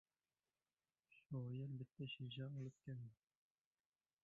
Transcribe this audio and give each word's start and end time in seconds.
Shoir 1.17 1.69
bitta 1.83 2.09
shisha 2.15 2.49
olib 2.61 2.83
keldi. 2.87 3.13